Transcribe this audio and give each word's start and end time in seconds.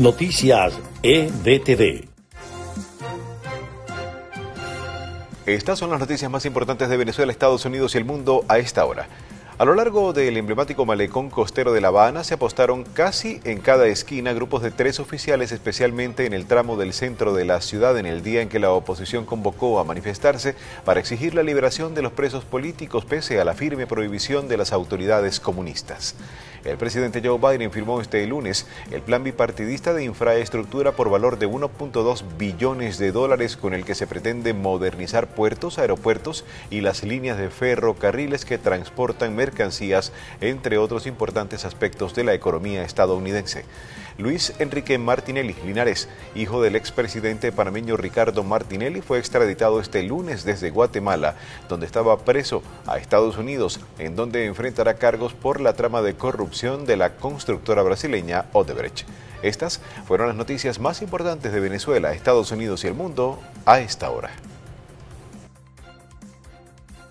Noticias 0.00 0.72
EDTV. 1.02 2.08
Estas 5.44 5.78
son 5.78 5.90
las 5.90 6.00
noticias 6.00 6.30
más 6.30 6.46
importantes 6.46 6.88
de 6.88 6.96
Venezuela, 6.96 7.30
Estados 7.30 7.66
Unidos 7.66 7.94
y 7.94 7.98
el 7.98 8.06
mundo 8.06 8.42
a 8.48 8.56
esta 8.56 8.86
hora. 8.86 9.08
A 9.60 9.66
lo 9.66 9.74
largo 9.74 10.14
del 10.14 10.38
emblemático 10.38 10.86
malecón 10.86 11.28
costero 11.28 11.74
de 11.74 11.82
La 11.82 11.88
Habana 11.88 12.24
se 12.24 12.32
apostaron 12.32 12.82
casi 12.82 13.42
en 13.44 13.60
cada 13.60 13.88
esquina 13.88 14.32
grupos 14.32 14.62
de 14.62 14.70
tres 14.70 15.00
oficiales, 15.00 15.52
especialmente 15.52 16.24
en 16.24 16.32
el 16.32 16.46
tramo 16.46 16.78
del 16.78 16.94
centro 16.94 17.34
de 17.34 17.44
la 17.44 17.60
ciudad 17.60 17.98
en 17.98 18.06
el 18.06 18.22
día 18.22 18.40
en 18.40 18.48
que 18.48 18.58
la 18.58 18.70
oposición 18.70 19.26
convocó 19.26 19.78
a 19.78 19.84
manifestarse 19.84 20.54
para 20.86 20.98
exigir 20.98 21.34
la 21.34 21.42
liberación 21.42 21.94
de 21.94 22.00
los 22.00 22.12
presos 22.12 22.46
políticos 22.46 23.04
pese 23.04 23.38
a 23.38 23.44
la 23.44 23.52
firme 23.52 23.86
prohibición 23.86 24.48
de 24.48 24.56
las 24.56 24.72
autoridades 24.72 25.40
comunistas. 25.40 26.14
El 26.64 26.76
presidente 26.76 27.22
Joe 27.24 27.38
Biden 27.38 27.72
firmó 27.72 28.02
este 28.02 28.26
lunes 28.26 28.66
el 28.90 29.00
plan 29.00 29.24
bipartidista 29.24 29.94
de 29.94 30.04
infraestructura 30.04 30.92
por 30.92 31.08
valor 31.08 31.38
de 31.38 31.48
1.2 31.48 32.22
billones 32.36 32.98
de 32.98 33.12
dólares 33.12 33.56
con 33.56 33.72
el 33.72 33.86
que 33.86 33.94
se 33.94 34.06
pretende 34.06 34.52
modernizar 34.52 35.28
puertos, 35.28 35.78
aeropuertos 35.78 36.44
y 36.68 36.82
las 36.82 37.02
líneas 37.02 37.38
de 37.38 37.48
ferrocarriles 37.48 38.44
que 38.44 38.58
transportan 38.58 39.34
mercancías, 39.34 40.12
entre 40.42 40.76
otros 40.76 41.06
importantes 41.06 41.64
aspectos 41.64 42.14
de 42.14 42.24
la 42.24 42.34
economía 42.34 42.84
estadounidense. 42.84 43.64
Luis 44.18 44.52
Enrique 44.58 44.98
Martinelli 44.98 45.56
Linares, 45.64 46.08
hijo 46.34 46.60
del 46.60 46.76
expresidente 46.76 47.52
panameño 47.52 47.96
Ricardo 47.96 48.44
Martinelli, 48.44 49.00
fue 49.00 49.18
extraditado 49.18 49.80
este 49.80 50.02
lunes 50.02 50.44
desde 50.44 50.68
Guatemala, 50.68 51.36
donde 51.70 51.86
estaba 51.86 52.18
preso 52.18 52.62
a 52.86 52.98
Estados 52.98 53.38
Unidos, 53.38 53.80
en 53.98 54.16
donde 54.16 54.44
enfrentará 54.44 54.94
cargos 54.94 55.32
por 55.32 55.62
la 55.62 55.72
trama 55.72 56.02
de 56.02 56.14
de 56.50 56.96
la 56.96 57.14
constructora 57.14 57.82
brasileña 57.82 58.46
Odebrecht. 58.52 59.06
Estas 59.42 59.80
fueron 60.06 60.26
las 60.26 60.36
noticias 60.36 60.80
más 60.80 61.00
importantes 61.00 61.52
de 61.52 61.60
Venezuela, 61.60 62.12
Estados 62.12 62.50
Unidos 62.50 62.82
y 62.82 62.88
el 62.88 62.94
mundo 62.94 63.38
a 63.66 63.78
esta 63.78 64.10
hora. 64.10 64.30